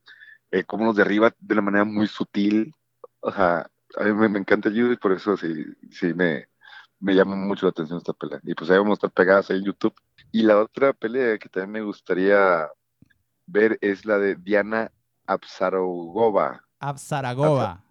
eh, 0.53 0.63
cómo 0.63 0.85
los 0.85 0.97
derriba 0.97 1.35
de 1.41 1.55
una 1.55 1.63
manera 1.63 1.85
muy 1.85 2.07
sutil. 2.07 2.73
O 3.21 3.33
sea, 3.33 3.69
a 3.97 4.05
mí 4.05 4.29
me, 4.29 4.39
encanta 4.39 4.69
el 4.69 4.81
judo 4.81 4.93
y 4.93 4.97
por 4.97 5.13
eso 5.13 5.37
sí, 5.37 5.65
sí 5.91 6.15
me, 6.15 6.48
me 7.01 7.15
llama 7.15 7.37
mucho 7.37 7.67
la 7.67 7.71
atención 7.71 7.99
esta 7.99 8.13
pelea. 8.13 8.41
Y 8.43 8.55
pues 8.55 8.71
ahí 8.71 8.79
vamos 8.79 8.93
a 8.93 8.95
estar 8.95 9.11
pegadas 9.11 9.51
ahí 9.51 9.59
en 9.59 9.65
YouTube. 9.65 9.95
Y 10.33 10.43
la 10.43 10.61
otra 10.61 10.93
pelea 10.93 11.39
que 11.39 11.49
también 11.49 11.71
me 11.73 11.83
gustaría 11.83 12.69
ver 13.47 13.79
es 13.81 14.05
la 14.05 14.19
de 14.19 14.37
Diana 14.37 14.91
Absarogova. 15.27 16.65
Absaragova. 16.81 17.85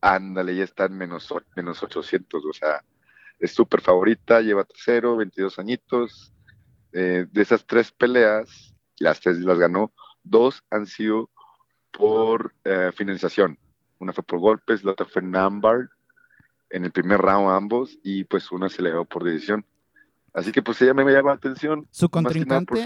Ándale, 0.00 0.56
ya 0.56 0.64
está 0.64 0.86
en 0.86 0.96
menos, 0.96 1.32
menos 1.54 1.82
800, 1.82 2.42
o 2.44 2.52
sea, 2.52 2.82
es 3.38 3.52
súper 3.52 3.80
favorita, 3.80 4.40
lleva 4.40 4.64
tercero, 4.64 5.16
22 5.16 5.58
añitos. 5.58 6.32
Eh, 6.92 7.26
de 7.30 7.42
esas 7.42 7.66
tres 7.66 7.92
peleas, 7.92 8.74
las 8.98 9.20
tres 9.20 9.38
las 9.38 9.58
ganó, 9.58 9.92
dos 10.22 10.62
han 10.70 10.86
sido 10.86 11.30
por 11.90 12.54
eh, 12.64 12.90
finalización. 12.94 13.58
Una 13.98 14.12
fue 14.12 14.24
por 14.24 14.38
golpes, 14.38 14.84
la 14.84 14.92
otra 14.92 15.06
fue 15.06 15.22
en 15.22 15.30
Nambar, 15.30 15.90
en 16.70 16.84
el 16.84 16.92
primer 16.92 17.20
round 17.20 17.50
ambos, 17.50 17.98
y 18.02 18.24
pues 18.24 18.50
una 18.52 18.68
se 18.68 18.82
le 18.82 18.90
dio 18.90 19.04
por 19.04 19.24
decisión. 19.24 19.64
Así 20.32 20.52
que 20.52 20.62
pues 20.62 20.80
ella 20.82 20.94
me 20.94 21.04
llama 21.04 21.30
la 21.30 21.36
atención. 21.36 21.86
Su 21.90 22.08
contrincante, 22.08 22.84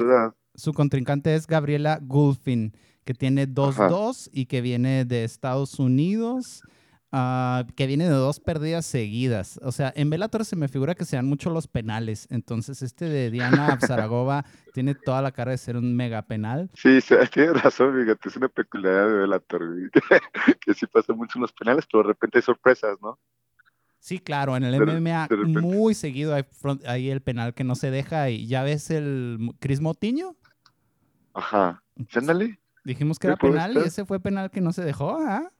su, 0.55 0.73
contrincante 0.73 1.35
es 1.35 1.47
Gabriela 1.47 1.99
Gulfin, 2.01 2.75
que 3.05 3.15
tiene 3.15 3.47
2-2 3.47 4.31
y 4.33 4.47
que 4.47 4.61
viene 4.63 5.05
de 5.05 5.25
Estados 5.25 5.79
Unidos. 5.79 6.63
Ah, 7.17 7.65
que 7.77 7.87
viene 7.87 8.07
de 8.07 8.11
dos 8.11 8.41
pérdidas 8.41 8.85
seguidas. 8.87 9.61
O 9.63 9.71
sea, 9.71 9.93
en 9.95 10.11
Bellator 10.11 10.45
se 10.45 10.57
me 10.57 10.67
figura 10.67 10.97
que 10.97 11.05
sean 11.05 11.27
mucho 11.27 11.49
los 11.49 11.69
penales. 11.69 12.27
Entonces, 12.29 12.83
este 12.83 13.05
de 13.05 13.31
Diana 13.31 13.69
Absaragova 13.73 14.45
tiene 14.73 14.97
toda 14.97 15.23
la 15.23 15.31
cara 15.31 15.53
de 15.53 15.59
ser 15.59 15.77
un 15.77 15.95
mega 15.95 16.23
penal. 16.23 16.71
Sí, 16.75 16.99
tiene 17.33 17.53
razón, 17.53 17.95
fíjate, 17.97 18.29
es 18.29 18.37
una 18.37 18.49
peculiaridad 18.49 19.07
de 19.07 19.15
Bellator, 19.15 19.63
que 20.61 20.75
sí 20.75 20.87
pasa 20.89 21.13
mucho 21.13 21.39
en 21.39 21.43
los 21.43 21.53
penales, 21.53 21.87
pero 21.89 22.03
de 22.03 22.09
repente 22.09 22.39
hay 22.39 22.43
sorpresas, 22.43 22.99
¿no? 23.01 23.17
Sí, 24.05 24.19
claro, 24.19 24.55
en 24.55 24.65
el 24.65 24.79
MMA 24.83 25.29
muy 25.63 25.95
seguido 25.95 26.35
hay, 26.85 27.09
el 27.09 27.23
penal 27.23 27.55
que 27.55 27.65
no 27.65 27.75
se 27.75 27.91
deja 27.91 28.29
y 28.29 28.47
ya 28.47 28.63
ves 28.63 28.91
el 28.91 29.55
Chris 29.61 29.81
Motiño. 29.81 30.37
Ajá, 31.33 31.83
ándale. 32.15 32.61
Dijimos 32.85 33.19
que 33.19 33.29
era 33.29 33.37
penal 33.37 33.73
y 33.73 33.79
ese 33.79 34.05
fue 34.05 34.21
penal 34.21 34.51
que 34.51 34.61
no 34.61 34.75
se 34.75 34.85
dejó, 34.85 35.17
¿ah? 35.21 35.51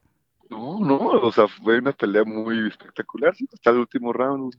No, 0.51 0.79
no, 0.79 0.95
o 0.95 1.31
sea, 1.31 1.47
fue 1.47 1.79
una 1.79 1.91
pelea 1.91 2.23
muy 2.23 2.67
espectacular, 2.67 3.33
hasta 3.51 3.71
el 3.71 3.77
último 3.77 4.13
round. 4.13 4.55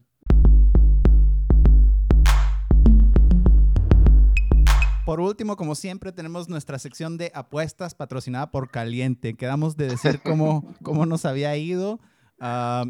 Por 5.05 5.21
último, 5.21 5.55
como 5.55 5.76
siempre, 5.76 6.11
tenemos 6.11 6.49
nuestra 6.49 6.81
sección 6.81 7.19
de 7.19 7.31
apuestas 7.37 7.95
patrocinada 7.95 8.50
por 8.50 8.69
Caliente. 8.69 9.35
Quedamos 9.37 9.76
de 9.76 9.87
decir 9.87 10.21
cómo, 10.25 10.75
cómo 10.83 11.07
nos 11.07 11.25
había 11.25 11.57
ido. 11.57 12.00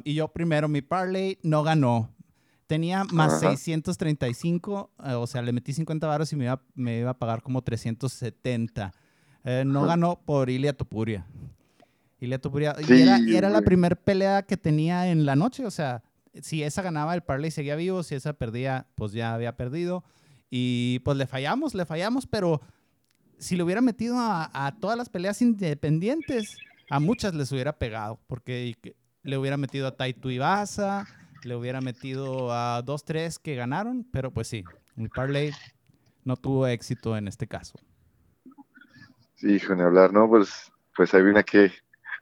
Y 0.04 0.14
yo 0.14 0.28
primero, 0.28 0.68
mi 0.68 0.82
parlay 0.82 1.38
no 1.42 1.62
ganó. 1.62 2.10
Tenía 2.66 3.04
más 3.04 3.38
635, 3.38 4.90
eh, 5.04 5.12
o 5.12 5.26
sea, 5.28 5.40
le 5.42 5.52
metí 5.52 5.72
50 5.72 6.04
baros 6.06 6.32
y 6.32 6.36
me 6.36 6.46
iba, 6.46 6.60
me 6.74 6.98
iba 6.98 7.10
a 7.10 7.18
pagar 7.18 7.42
como 7.42 7.62
370. 7.62 8.92
Eh, 9.44 9.62
no 9.64 9.84
ganó 9.84 10.20
por 10.24 10.50
Ilia 10.50 10.72
Topuria. 10.76 11.24
Y, 12.18 12.26
le 12.26 12.40
y 13.28 13.36
era, 13.36 13.50
la 13.50 13.60
primera 13.62 13.94
pelea 13.94 14.42
que 14.42 14.56
tenía 14.56 15.08
en 15.08 15.26
la 15.26 15.36
noche. 15.36 15.64
O 15.66 15.70
sea, 15.70 16.02
si 16.40 16.62
esa 16.64 16.82
ganaba, 16.82 17.14
el 17.14 17.22
parlay 17.22 17.52
seguía 17.52 17.76
vivo. 17.76 18.02
Si 18.02 18.16
esa 18.16 18.32
perdía, 18.32 18.86
pues 18.96 19.12
ya 19.12 19.34
había 19.34 19.56
perdido. 19.56 20.02
Y 20.50 21.00
pues 21.00 21.16
le 21.16 21.26
fallamos, 21.26 21.74
le 21.74 21.86
fallamos. 21.86 22.26
Pero 22.26 22.60
si 23.38 23.54
le 23.56 23.62
hubiera 23.62 23.82
metido 23.82 24.16
a, 24.18 24.74
todas 24.80 24.96
las 24.96 25.08
peleas 25.08 25.40
independientes, 25.42 26.56
a 26.90 26.98
muchas 26.98 27.34
les 27.34 27.52
hubiera 27.52 27.78
pegado. 27.78 28.18
Porque 28.26 28.74
le 29.26 29.36
hubiera 29.36 29.56
metido 29.56 29.88
a 29.88 29.96
Taito 29.96 30.30
Ibasa, 30.30 31.06
le 31.42 31.56
hubiera 31.56 31.80
metido 31.80 32.52
a 32.52 32.80
dos, 32.82 33.04
tres 33.04 33.38
que 33.38 33.56
ganaron. 33.56 34.06
Pero 34.12 34.30
pues 34.30 34.48
sí, 34.48 34.64
el 34.96 35.10
parlay 35.10 35.52
no 36.24 36.36
tuvo 36.36 36.66
éxito 36.66 37.16
en 37.16 37.28
este 37.28 37.46
caso. 37.46 37.78
Sí, 39.34 39.54
hijo, 39.54 39.74
hablar, 39.74 40.12
¿no? 40.12 40.28
Pues, 40.28 40.72
pues 40.94 41.12
hay 41.12 41.22
una 41.22 41.42
que 41.42 41.72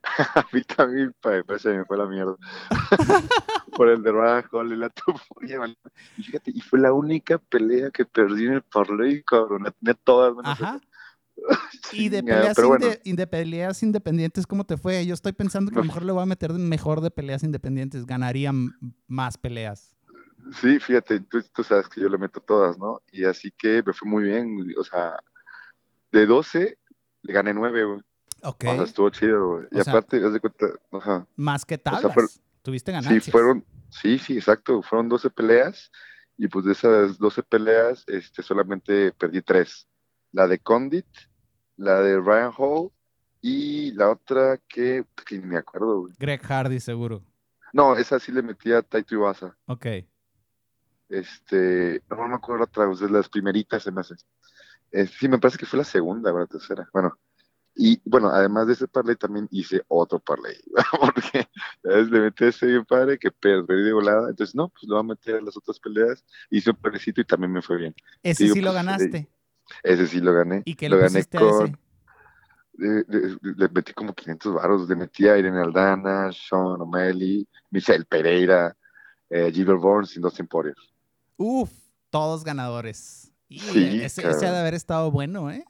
a 0.35 0.47
mí 0.53 0.63
también 0.63 1.15
se 1.59 1.75
me 1.75 1.85
fue 1.85 1.99
la 1.99 2.07
mierda. 2.07 2.37
Por 3.77 3.89
el 3.89 4.03
de 4.03 4.11
Hall 4.11 4.73
y 4.73 4.77
la 4.77 4.91
Y 6.17 6.23
fíjate, 6.23 6.53
y 6.55 6.61
fue 6.61 6.79
la 6.79 6.93
única 6.93 7.39
pelea 7.39 7.91
que 7.91 8.05
perdí 8.05 8.47
en 8.47 8.55
el 8.55 8.63
parlay, 8.63 9.23
cabrón. 9.25 9.65
La 9.65 9.71
tenía 9.73 9.95
todas. 9.95 10.35
Ajá. 10.45 10.81
y 11.93 12.09
de 12.09 13.26
peleas, 13.26 13.83
independientes, 13.83 14.47
¿cómo 14.47 14.64
te 14.64 14.76
fue? 14.76 15.05
Yo 15.07 15.14
estoy 15.14 15.33
pensando 15.33 15.71
que 15.71 15.79
a 15.79 15.83
lo 15.83 15.87
mejor 15.87 16.05
le 16.05 16.12
voy 16.12 16.23
a 16.23 16.26
meter 16.26 16.53
mejor 16.53 17.00
de 17.00 17.11
peleas 17.11 17.43
independientes. 17.43 18.07
Ganarían 18.07 18.71
más 19.07 19.38
peleas. 19.38 19.97
Sí, 20.61 20.79
fíjate, 20.79 21.21
tú, 21.21 21.43
tú, 21.55 21.64
sabes 21.64 21.88
que 21.88 22.00
yo 22.00 22.09
le 22.09 22.19
meto 22.19 22.41
todas, 22.41 22.79
¿no? 22.79 23.00
Y 23.11 23.25
así 23.25 23.50
que 23.50 23.83
me 23.85 23.93
fue 23.93 24.09
muy 24.09 24.25
bien. 24.25 24.57
O 24.79 24.85
sea, 24.85 25.17
de 26.12 26.26
12 26.26 26.79
le 27.23 27.33
gané 27.33 27.55
9, 27.55 27.85
güey. 27.85 28.00
Ok. 28.43 28.64
O 28.69 28.75
sea, 28.75 28.83
estuvo 28.85 29.11
chido, 29.11 29.49
güey. 29.49 29.67
Y 29.73 29.81
aparte, 29.81 30.23
haz 30.25 30.33
de 30.33 30.41
cuenta, 30.41 30.67
ajá. 30.93 31.26
Más 31.37 31.64
que 31.64 31.79
tablas. 31.79 32.41
Tuviste 32.62 32.93
ganancias. 32.93 33.25
Sí, 33.25 33.31
fueron, 33.31 33.64
sí, 33.91 34.19
sí, 34.19 34.37
exacto. 34.37 34.83
Fueron 34.83 35.09
12 35.09 35.31
peleas 35.31 35.91
y 36.37 36.49
pues 36.49 36.64
de 36.64 36.73
esas 36.73 37.19
12 37.19 37.43
peleas, 37.43 38.05
este, 38.07 38.43
solamente 38.43 39.12
perdí 39.12 39.41
tres. 39.43 39.87
La 40.35 40.49
de 40.49 40.59
Condit, 40.59 41.07
la 41.76 42.00
de 42.00 42.21
Ryan 42.21 42.53
Hall 42.59 42.91
y 43.41 43.93
la 43.93 44.11
otra 44.11 44.59
que, 44.69 45.05
que 45.25 45.38
ni 45.38 45.47
me 45.47 45.59
acuerdo, 45.59 46.00
güey. 46.00 46.14
Greg 46.19 46.43
Hardy, 46.43 46.81
seguro. 46.81 47.23
No, 47.73 47.97
esa 47.97 48.19
sí 48.19 48.33
le 48.33 48.43
metía 48.43 48.79
a 48.79 48.83
Taito 48.83 49.14
Iwasa. 49.14 49.57
Ok. 49.67 49.87
Este, 51.09 52.03
no 52.11 52.29
me 52.29 52.35
acuerdo 52.35 52.64
otra, 52.64 52.87
vez, 52.87 53.00
las 53.03 53.29
primeritas 53.29 53.85
se 53.85 53.93
me 53.93 54.00
hace. 54.00 54.17
Eh, 54.91 55.07
sí, 55.07 55.29
me 55.29 55.38
parece 55.38 55.59
que 55.59 55.67
fue 55.67 55.79
la 55.79 55.85
segunda, 55.85 56.33
la 56.33 56.47
tercera. 56.47 56.88
Bueno, 56.93 57.17
y 57.76 58.00
bueno, 58.05 58.29
además 58.31 58.67
de 58.67 58.73
ese 58.73 58.88
parlay 58.88 59.14
también 59.14 59.49
hice 59.53 59.83
otro 59.87 60.19
parlay, 60.19 60.57
porque 61.00 61.49
le 61.83 62.21
metí 62.21 62.45
ese 62.45 62.67
bien 62.67 62.85
padre 62.85 63.19
que 63.19 63.31
perdí 63.31 63.83
de 63.85 63.93
volada, 63.93 64.31
entonces 64.31 64.55
no, 64.55 64.69
pues 64.69 64.85
lo 64.85 64.97
voy 64.97 65.00
a 65.00 65.09
meter 65.09 65.37
en 65.37 65.45
las 65.45 65.57
otras 65.57 65.79
peleas, 65.81 66.25
hice 66.50 66.71
un 66.71 66.76
parlecito 66.76 67.21
y 67.21 67.25
también 67.25 67.53
me 67.53 67.62
fue 67.62 67.79
bien. 67.79 67.95
Ese 68.23 68.49
sí 68.49 68.61
lo 68.61 68.73
pues, 68.73 68.75
ganaste. 68.75 69.29
Ese 69.83 70.06
sí 70.06 70.21
lo 70.21 70.33
gané. 70.33 70.62
¿Y 70.64 70.75
qué 70.75 70.88
lo 70.88 70.99
gané 70.99 71.25
con, 71.25 71.78
le 72.76 73.68
metí 73.73 73.92
como 73.92 74.14
500 74.14 74.54
baros, 74.54 74.88
le 74.88 74.97
metí 74.97 75.28
a 75.28 75.38
Irene 75.38 75.61
Aldana, 75.61 76.30
Sean 76.33 76.80
O'Malley, 76.80 77.47
Michelle 77.71 78.04
Pereira, 78.04 78.76
eh, 79.30 79.50
Gilbert 79.52 79.80
Bourne, 79.80 80.06
sin 80.06 80.23
dos 80.23 80.38
emporios. 80.40 80.76
Uf, 81.37 81.71
todos 82.11 82.44
ganadores. 82.44 83.33
Y 83.49 83.61
sí, 83.61 84.02
ese, 84.02 84.28
ese 84.28 84.47
ha 84.47 84.52
de 84.52 84.59
haber 84.59 84.75
estado 84.75 85.11
bueno, 85.11 85.50
¿eh? 85.50 85.64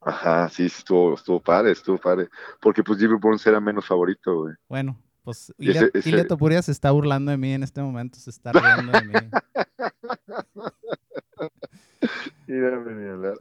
Ajá, 0.00 0.48
sí, 0.48 0.66
estuvo, 0.66 1.14
estuvo 1.14 1.40
padre, 1.40 1.72
estuvo 1.72 1.98
padre. 1.98 2.28
Porque 2.60 2.82
pues 2.82 2.98
Jimmy 2.98 3.16
Burns 3.18 3.46
era 3.46 3.60
menos 3.60 3.86
favorito, 3.86 4.42
güey. 4.42 4.54
Bueno, 4.68 4.98
pues 5.22 5.52
Ilya, 5.58 6.26
Topuria 6.26 6.60
se 6.62 6.72
está 6.72 6.90
burlando 6.90 7.30
de 7.30 7.36
mí 7.36 7.52
en 7.52 7.62
este 7.62 7.80
momento, 7.80 8.18
se 8.18 8.30
está 8.30 8.52
riendo 8.52 8.92
de 8.92 9.04
mí. 9.04 9.14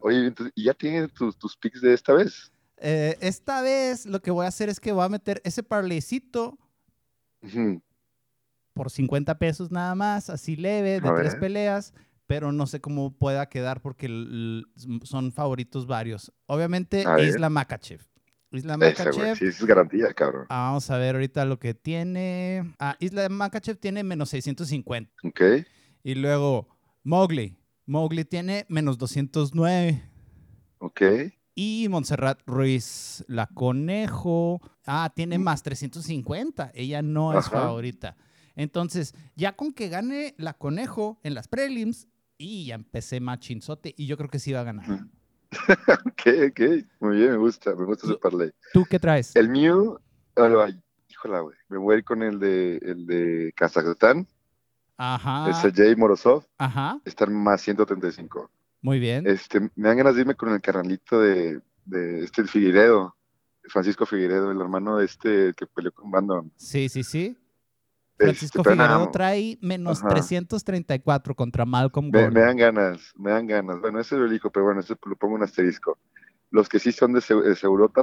Oye, 0.02 0.28
entonces, 0.28 0.54
¿y 0.56 0.66
ya 0.66 0.74
tienes 0.74 1.12
tus, 1.14 1.38
tus 1.38 1.58
picks 1.58 1.82
de 1.82 1.94
esta 1.94 2.14
vez? 2.14 2.52
Eh, 2.78 3.18
esta 3.22 3.62
vez 3.62 4.06
lo 4.06 4.22
que 4.22 4.32
voy 4.32 4.46
a 4.46 4.50
hacer 4.50 4.70
es 4.70 4.80
que 4.80 4.92
voy 4.92 5.06
a 5.06 5.10
meter 5.10 5.42
ese 5.44 5.62
parleycito 5.62 6.58
por 8.74 8.90
50 8.90 9.38
pesos 9.38 9.72
nada 9.72 9.94
más, 9.94 10.30
así 10.30 10.56
leve, 10.56 11.00
de 11.00 11.12
tres 11.12 11.36
peleas 11.36 11.94
pero 12.32 12.54
no 12.54 12.66
sé 12.66 12.80
cómo 12.80 13.12
pueda 13.12 13.50
quedar 13.50 13.82
porque 13.82 14.08
son 15.04 15.34
favoritos 15.34 15.86
varios. 15.86 16.32
Obviamente, 16.46 17.04
Isla 17.20 17.50
Makachev. 17.50 18.00
Islam 18.52 18.82
Ese, 18.84 19.04
güey. 19.04 19.18
Makachev. 19.18 19.38
Sí, 19.38 19.46
eso 19.48 19.64
es 19.64 19.66
garantía, 19.66 20.14
cabrón. 20.14 20.46
Ah, 20.48 20.70
Vamos 20.70 20.90
a 20.90 20.98
ver 20.98 21.16
ahorita 21.16 21.44
lo 21.44 21.60
que 21.60 21.74
tiene. 21.74 22.74
Ah, 22.80 22.96
Islam 23.02 23.34
Makachev 23.34 23.76
tiene 23.76 24.06
menos 24.06 24.30
650. 24.30 25.12
Ok. 25.26 25.42
Y 26.04 26.16
luego 26.16 26.70
Mowgli. 27.04 27.58
Mowgli 27.86 28.26
tiene 28.26 28.66
menos 28.70 28.98
209. 28.98 30.02
Ok. 30.80 31.02
Y 31.56 31.88
Montserrat 31.90 32.40
Ruiz, 32.46 33.24
la 33.28 33.48
conejo. 33.48 34.62
Ah, 34.86 35.12
tiene 35.16 35.38
más 35.38 35.64
350. 35.64 36.72
Ella 36.74 37.02
no 37.02 37.38
es 37.38 37.50
favorita. 37.50 38.16
Entonces, 38.56 39.14
ya 39.36 39.56
con 39.56 39.74
que 39.74 39.90
gane 39.90 40.36
la 40.38 40.54
conejo 40.54 41.20
en 41.24 41.34
las 41.34 41.48
prelims, 41.48 42.08
y 42.42 42.66
ya 42.66 42.76
empecé 42.76 43.20
machinzote. 43.20 43.94
Y 43.96 44.08
yo 44.08 44.18
creo 44.18 44.30
que 44.30 44.40
sí 44.40 44.52
va 44.52 44.62
a 44.62 44.64
ganar. 44.64 44.90
Ujú. 44.90 45.06
ok, 46.08 46.50
ok. 46.50 46.62
Muy 47.00 47.18
bien, 47.18 47.32
me 47.32 47.38
gusta. 47.38 47.76
Me 47.76 47.86
gusta 47.86 48.08
ese 48.08 48.18
parlay. 48.18 48.52
¿Tú 48.74 48.86
qué 48.90 49.00
traes? 49.00 49.36
El 49.36 49.50
mío, 49.50 50.02
híjola, 51.08 51.42
güey. 51.42 51.56
Me 51.70 51.78
voy 51.78 51.96
a 51.96 51.98
ir 52.00 52.04
con 52.04 52.24
el 52.24 52.40
de, 52.40 52.78
el 52.78 53.06
de 53.06 53.54
Kazajstán, 53.56 54.28
Ajá. 55.02 55.48
el 55.48 55.56
Sergey 55.56 55.96
Morozov. 55.96 56.46
Ajá. 56.60 57.02
Están 57.06 57.34
más 57.34 57.62
135. 57.62 58.52
Muy 58.84 59.00
bien. 59.00 59.26
Este, 59.26 59.60
me 59.60 59.88
dan 59.88 59.98
ganas 59.98 60.14
de 60.14 60.22
irme 60.22 60.36
con 60.36 60.54
el 60.54 60.62
carnalito 60.62 61.20
de, 61.20 61.60
de 61.86 62.24
este 62.24 62.44
Figueiredo, 62.46 63.16
Francisco 63.64 64.06
Figueiredo, 64.06 64.52
el 64.52 64.62
hermano 64.62 64.98
de 64.98 65.06
este 65.06 65.54
que 65.56 65.66
peleó 65.66 65.92
con 65.92 66.12
Brandon. 66.12 66.52
Sí, 66.56 66.88
sí, 66.88 67.04
sí. 67.04 67.36
Este, 68.12 68.26
Francisco 68.26 68.62
pero 68.62 68.76
Figueredo 68.76 69.00
no, 69.00 69.10
trae 69.12 69.58
menos 69.62 70.02
Ajá. 70.02 70.10
334 70.10 71.36
contra 71.36 71.66
Malcolm 71.66 72.12
me, 72.12 72.20
Gordon. 72.20 72.34
me 72.36 72.42
dan 72.42 72.58
ganas, 72.58 73.14
me 73.18 73.32
dan 73.32 73.48
ganas. 73.48 73.82
Bueno, 73.82 74.00
ese 74.00 74.16
lo 74.18 74.26
elijo, 74.26 74.52
pero 74.52 74.66
bueno, 74.66 74.82
ese 74.82 74.96
lo 75.04 75.16
pongo 75.16 75.34
un 75.34 75.44
asterisco. 75.44 75.98
Los 76.52 76.70
que 76.70 76.78
sí 76.78 76.92
son 76.92 77.14
de, 77.14 77.22
de 77.22 77.56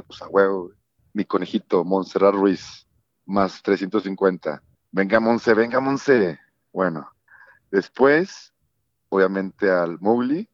pues 0.05 0.21
a 0.21 0.27
huevo. 0.27 0.71
Mi 1.13 1.23
conejito, 1.23 1.85
Montserrat 1.85 2.33
Ruiz, 2.35 2.85
más 3.25 3.63
350. 3.63 4.61
Venga, 4.91 5.19
Monse, 5.19 5.53
venga, 5.53 5.79
Monse. 5.79 6.39
Bueno, 6.71 7.09
después, 7.71 8.53
obviamente 9.09 9.69
al 9.69 9.99
Mowgli. 9.99 10.47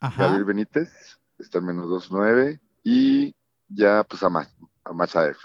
Gabriel 0.00 0.44
Benítez, 0.44 0.90
está 1.38 1.58
en 1.58 1.66
menos 1.66 1.86
2.9. 1.86 2.60
Y 2.84 3.34
ya, 3.68 4.04
pues 4.04 4.22
a, 4.22 4.28
Ma- 4.28 4.48
a 4.84 4.92
Machaev. 4.92 5.36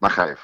Machaev. 0.00 0.38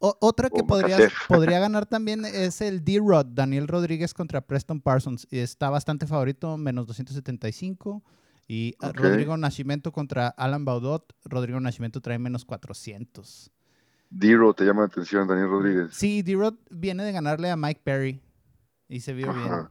O- 0.00 0.16
otra 0.20 0.50
que 0.50 0.62
podría, 1.28 1.58
ganar 1.60 1.86
también 1.86 2.24
es 2.24 2.60
el 2.60 2.84
D-Rod, 2.84 3.26
Daniel 3.26 3.68
Rodríguez 3.68 4.14
contra 4.14 4.40
Preston 4.40 4.80
Parsons. 4.80 5.26
Y 5.30 5.38
Está 5.38 5.70
bastante 5.70 6.06
favorito, 6.06 6.56
menos 6.56 6.86
275. 6.86 8.02
Y 8.48 8.74
ah, 8.80 8.88
Ok. 8.88 8.96
Rodrigo 9.00 9.36
Nascimento 9.36 9.92
contra 9.92 10.28
Alan 10.28 10.64
Baudot. 10.64 11.14
Rodrigo 11.24 11.60
Nascimento 11.60 12.00
trae 12.00 12.18
menos 12.18 12.44
400. 12.44 13.50
Diro, 14.08 14.54
te 14.54 14.64
llama 14.64 14.82
la 14.82 14.86
atención, 14.86 15.26
Daniel 15.26 15.48
Rodríguez. 15.48 15.88
Sí, 15.92 16.22
D-Rod 16.22 16.54
viene 16.70 17.04
de 17.04 17.12
ganarle 17.12 17.50
a 17.50 17.56
Mike 17.56 17.80
Perry. 17.82 18.22
Y 18.88 19.00
se 19.00 19.12
vio 19.12 19.32
bien. 19.32 19.68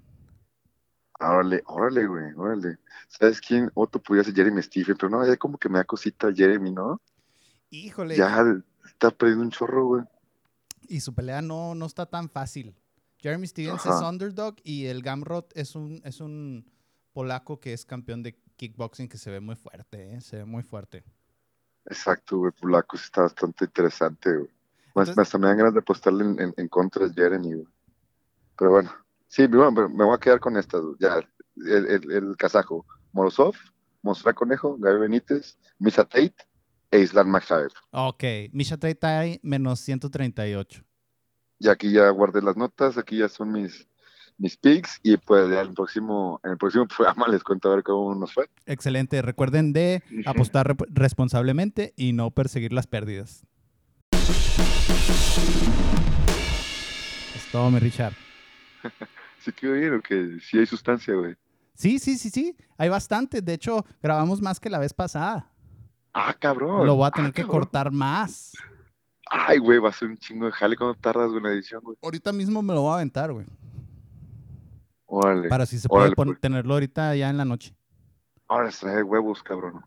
Órale, 1.20 1.64
órale, 1.68 2.08
güey, 2.08 2.34
órale. 2.36 2.78
¿Sabes 3.08 3.40
quién? 3.40 3.72
Otro 3.74 4.02
podría 4.02 4.24
ser 4.26 4.36
Jeremy 4.36 4.62
Stephen, 4.62 4.98
pero 4.98 5.10
no, 5.10 5.26
ya 5.26 5.38
como 5.38 5.58
que 5.58 5.70
me 5.70 5.78
da 5.78 5.86
cosita 5.86 6.34
Jeremy, 6.34 6.72
¿no? 6.72 7.02
Híjole. 7.70 8.18
Ya 8.18 8.44
está 8.86 9.12
perdiendo 9.12 9.44
un 9.46 9.52
chorro, 9.52 9.86
güey. 9.88 10.04
Y 10.88 11.00
su 11.00 11.14
pelea 11.14 11.42
no, 11.42 11.74
no 11.74 11.86
está 11.86 12.06
tan 12.06 12.30
fácil. 12.30 12.76
Jeremy 13.20 13.48
Stevens 13.48 13.86
Ajá. 13.86 13.96
es 13.98 14.02
underdog 14.04 14.56
y 14.64 14.86
el 14.88 15.02
Gamrot 15.02 15.52
es 15.56 15.76
un, 15.76 16.02
es 16.04 16.20
un 16.20 16.70
polaco 17.14 17.60
que 17.60 17.74
es 17.74 17.86
campeón 17.86 18.22
de 18.22 18.38
kickboxing 18.58 19.08
que 19.08 19.18
se 19.18 19.32
ve 19.32 19.40
muy 19.40 19.56
fuerte, 19.56 20.14
¿eh? 20.16 20.22
se 20.22 20.38
ve 20.38 20.46
muy 20.46 20.64
fuerte. 20.64 21.04
Exacto, 21.86 22.38
güey, 22.40 22.52
Polaco 22.52 22.98
está 22.98 23.22
bastante 23.22 23.66
interesante, 23.66 24.32
güey. 24.38 24.50
Más, 24.96 25.10
Entonces- 25.10 25.18
hasta 25.20 25.38
me 25.38 25.48
dan 25.48 25.58
ganas 25.58 25.74
de 25.74 25.80
apostarle 25.80 26.24
en, 26.26 26.40
en- 26.40 26.54
en 26.58 26.68
contra 26.68 27.08
de 27.08 27.14
Jeremy, 27.14 27.54
güey. 27.54 27.68
Pero 28.58 28.72
bueno, 28.72 28.92
sí, 29.28 29.48
bueno, 29.48 29.74
pero 29.74 29.90
me 29.90 30.06
voy 30.06 30.16
a 30.16 30.20
quedar 30.20 30.40
con 30.40 30.58
estas. 30.58 30.82
Ya, 31.00 31.20
el, 31.58 31.86
el, 31.88 32.12
el 32.12 32.38
kazajo, 32.38 32.86
Morozov, 33.12 33.56
Mostra 34.02 34.34
Conejo, 34.34 34.78
Gaby 34.78 35.00
Benítez, 35.00 35.58
Misa 35.80 36.04
Tate 36.04 36.36
e 36.92 37.00
Islam 37.00 37.28
Makhaev. 37.30 37.72
Ok, 37.92 38.24
Misha 38.52 38.78
Tate 38.78 38.96
trae 38.96 39.40
menos 39.42 39.80
138. 39.80 40.84
Y 41.60 41.70
aquí 41.70 41.92
ya 41.92 42.10
guardé 42.10 42.42
las 42.42 42.56
notas, 42.56 42.98
aquí 42.98 43.18
ya 43.18 43.30
son 43.30 43.52
mis, 43.52 43.88
mis 44.38 44.58
picks 44.58 45.00
y 45.02 45.18
pues 45.18 45.50
ya 45.50 45.62
en 45.62 45.70
el 45.70 45.74
próximo, 45.74 46.40
en 46.44 46.52
el 46.52 46.58
próximo 46.58 46.88
programa 46.96 47.28
les 47.28 47.44
cuento 47.44 47.72
a 47.72 47.76
ver 47.76 47.84
cómo 47.84 48.14
nos 48.16 48.34
fue. 48.34 48.50
Excelente. 48.66 49.22
Recuerden 49.22 49.74
de 49.74 50.04
apostar 50.26 50.76
responsablemente 50.90 51.94
y 51.96 52.14
no 52.14 52.32
perseguir 52.32 52.74
las 52.74 52.88
pérdidas. 52.88 53.46
Es 57.36 57.52
todo, 57.52 57.72
mi 57.72 57.80
Richard. 57.80 58.14
¿Sí 59.46 59.52
quedó 59.54 59.74
bien 59.74 59.94
o 59.94 60.02
que 60.02 60.40
sí 60.42 60.58
hay 60.58 60.66
sustancia, 60.66 61.14
güey? 61.14 61.36
Sí, 61.76 62.00
sí, 62.00 62.18
sí, 62.18 62.30
sí. 62.32 62.58
Hay 62.78 62.90
bastante. 62.90 63.42
De 63.42 63.54
hecho, 63.54 63.86
grabamos 64.02 64.42
más 64.42 64.60
que 64.60 64.70
la 64.72 64.80
vez 64.80 64.92
pasada. 64.94 65.52
Ah, 66.14 66.34
cabrón. 66.40 66.86
Lo 66.88 66.96
voy 66.96 67.04
a 67.06 67.08
Ah, 67.08 67.12
tener 67.12 67.32
que 67.32 67.44
cabrón. 67.44 67.60
cortar 67.60 67.92
más. 67.92 68.54
Ay, 69.30 69.60
güey, 69.60 69.78
va 69.80 69.90
a 69.90 69.94
ser 69.94 70.08
un 70.10 70.18
chingo 70.18 70.48
de 70.48 70.52
jale 70.52 70.76
cuando 70.76 70.96
tardas 70.96 71.32
en 71.32 71.46
edición, 71.46 71.82
güey. 71.84 71.96
Ahorita 72.02 72.32
mismo 72.34 72.62
me 72.64 72.74
lo 72.74 72.82
voy 72.82 72.92
a 72.92 72.96
aventar, 72.96 73.32
güey. 73.32 73.46
Órale. 75.06 75.48
Para 75.50 75.66
si 75.66 75.78
se 75.80 75.88
puede 75.88 76.06
Órale, 76.10 76.16
pues. 76.16 76.40
tenerlo 76.40 76.74
ahorita 76.74 77.16
ya 77.16 77.30
en 77.30 77.38
la 77.38 77.46
noche. 77.46 77.76
Ahora 78.48 78.70
trae 78.72 79.04
huevos, 79.04 79.44
cabrón. 79.44 79.86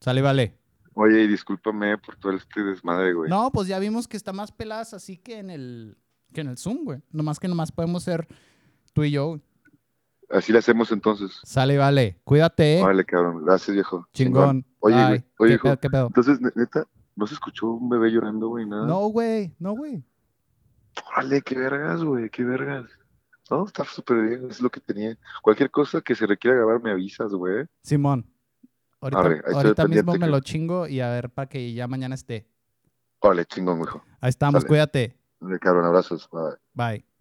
Sale, 0.00 0.22
vale. 0.22 0.56
Oye, 0.94 1.22
y 1.24 1.26
discúlpame 1.28 1.98
por 1.98 2.16
todo 2.16 2.32
este 2.32 2.62
desmadre, 2.62 3.12
güey. 3.12 3.28
No, 3.28 3.50
pues 3.52 3.68
ya 3.68 3.78
vimos 3.78 4.08
que 4.08 4.16
está 4.16 4.32
más 4.32 4.52
peladas 4.52 4.94
así 4.94 5.18
que 5.18 5.38
en 5.38 5.50
el, 5.50 5.98
que 6.32 6.40
en 6.40 6.48
el 6.48 6.56
Zoom, 6.58 6.84
güey. 6.84 7.02
Nomás 7.10 7.38
que 7.38 7.48
nomás 7.48 7.70
podemos 7.72 8.02
ser 8.02 8.26
tú 8.96 9.04
y 9.04 9.10
yo. 9.10 9.38
Así 10.30 10.52
le 10.52 10.58
hacemos 10.58 10.90
entonces. 10.90 11.38
Sale, 11.44 11.76
vale. 11.76 12.18
Cuídate, 12.24 12.78
eh. 12.78 12.82
Órale, 12.82 13.04
cabrón. 13.04 13.44
Gracias, 13.44 13.74
viejo. 13.74 14.08
Chingón. 14.14 14.64
Oye, 14.80 14.94
güey, 15.06 15.24
oye, 15.38 15.50
¿Qué 15.50 15.54
hijo. 15.54 15.62
pedo, 15.64 15.80
qué 15.80 15.90
pedo? 15.90 16.06
Entonces, 16.06 16.40
ne- 16.40 16.50
neta, 16.56 16.86
¿no 17.14 17.26
se 17.26 17.34
escuchó 17.34 17.66
un 17.72 17.90
bebé 17.90 18.10
llorando, 18.10 18.48
güey? 18.48 18.66
Nada. 18.66 18.86
No, 18.86 19.06
güey. 19.08 19.54
No, 19.58 19.72
güey. 19.74 20.02
Órale, 21.12 21.42
qué 21.42 21.54
vergas, 21.58 22.02
güey, 22.02 22.30
qué 22.30 22.42
vergas. 22.42 22.86
No, 23.50 23.66
está 23.66 23.84
súper 23.84 24.22
bien, 24.22 24.50
es 24.50 24.60
lo 24.62 24.70
que 24.70 24.80
tenía. 24.80 25.16
Cualquier 25.42 25.70
cosa 25.70 26.00
que 26.00 26.14
se 26.14 26.26
requiera 26.26 26.56
grabar, 26.56 26.82
me 26.82 26.90
avisas, 26.90 27.32
güey. 27.32 27.66
Simón. 27.82 28.26
Ahorita, 29.00 29.86
mismo 29.86 30.14
me 30.14 30.18
que- 30.20 30.26
lo 30.26 30.40
chingo 30.40 30.88
y 30.88 31.00
a 31.00 31.10
ver 31.10 31.28
para 31.28 31.48
que 31.50 31.74
ya 31.74 31.86
mañana 31.86 32.14
esté. 32.14 32.48
Órale, 33.20 33.44
chingón, 33.44 33.80
hijo. 33.82 34.02
Ahí 34.22 34.30
estamos, 34.30 34.62
Sale. 34.62 34.68
cuídate. 34.68 35.16
Cabrón, 35.60 35.84
abrazos. 35.84 36.26
Bye. 36.32 36.56
Bye. 36.72 37.15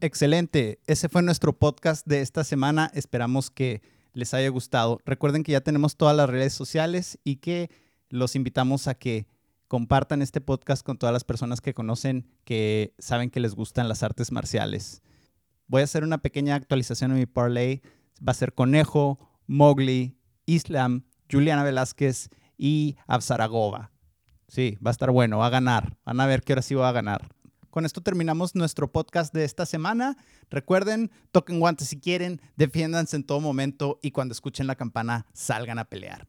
Excelente. 0.00 0.78
Ese 0.86 1.08
fue 1.08 1.22
nuestro 1.22 1.58
podcast 1.58 2.06
de 2.06 2.20
esta 2.20 2.44
semana. 2.44 2.88
Esperamos 2.94 3.50
que 3.50 3.82
les 4.12 4.32
haya 4.32 4.48
gustado. 4.48 5.00
Recuerden 5.04 5.42
que 5.42 5.50
ya 5.52 5.60
tenemos 5.60 5.96
todas 5.96 6.16
las 6.16 6.30
redes 6.30 6.52
sociales 6.52 7.18
y 7.24 7.36
que 7.36 7.68
los 8.08 8.36
invitamos 8.36 8.86
a 8.86 8.94
que 8.94 9.26
compartan 9.66 10.22
este 10.22 10.40
podcast 10.40 10.84
con 10.84 10.98
todas 10.98 11.12
las 11.12 11.24
personas 11.24 11.60
que 11.60 11.74
conocen 11.74 12.30
que 12.44 12.94
saben 13.00 13.28
que 13.28 13.40
les 13.40 13.56
gustan 13.56 13.88
las 13.88 14.04
artes 14.04 14.30
marciales. 14.30 15.02
Voy 15.66 15.80
a 15.80 15.84
hacer 15.84 16.04
una 16.04 16.18
pequeña 16.18 16.54
actualización 16.54 17.10
en 17.10 17.18
mi 17.18 17.26
parlay. 17.26 17.82
Va 18.26 18.30
a 18.30 18.34
ser 18.34 18.54
Conejo, 18.54 19.18
Mowgli, 19.48 20.16
Islam, 20.46 21.06
Juliana 21.30 21.64
Velázquez 21.64 22.30
y 22.56 22.96
Absaragova. 23.08 23.90
Sí, 24.46 24.78
va 24.84 24.90
a 24.90 24.92
estar 24.92 25.10
bueno, 25.10 25.38
va 25.38 25.48
a 25.48 25.50
ganar. 25.50 25.98
Van 26.04 26.20
a 26.20 26.26
ver 26.26 26.42
que 26.42 26.52
ahora 26.52 26.62
sí 26.62 26.76
va 26.76 26.88
a 26.88 26.92
ganar. 26.92 27.34
Con 27.78 27.86
esto 27.86 28.00
terminamos 28.00 28.56
nuestro 28.56 28.90
podcast 28.90 29.32
de 29.32 29.44
esta 29.44 29.64
semana. 29.64 30.16
Recuerden, 30.50 31.12
toquen 31.30 31.60
guantes 31.60 31.86
si 31.86 32.00
quieren, 32.00 32.40
defiéndanse 32.56 33.14
en 33.14 33.22
todo 33.22 33.38
momento 33.38 34.00
y 34.02 34.10
cuando 34.10 34.32
escuchen 34.32 34.66
la 34.66 34.74
campana, 34.74 35.26
salgan 35.32 35.78
a 35.78 35.84
pelear. 35.84 36.26